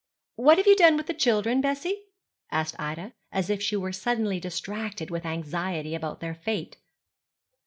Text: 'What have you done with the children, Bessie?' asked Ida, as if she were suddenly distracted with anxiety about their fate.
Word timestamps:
'What 0.35 0.57
have 0.57 0.65
you 0.65 0.75
done 0.75 0.97
with 0.97 1.05
the 1.05 1.13
children, 1.13 1.61
Bessie?' 1.61 2.05
asked 2.51 2.75
Ida, 2.79 3.13
as 3.31 3.51
if 3.51 3.61
she 3.61 3.75
were 3.75 3.91
suddenly 3.91 4.39
distracted 4.39 5.11
with 5.11 5.27
anxiety 5.27 5.93
about 5.93 6.21
their 6.21 6.33
fate. 6.33 6.77